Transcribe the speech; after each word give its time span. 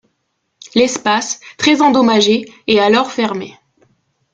L'espace, 0.73 1.39
très 1.59 1.79
endommagé 1.83 2.51
est 2.65 2.79
alors 2.79 3.11
fermé. 3.11 3.53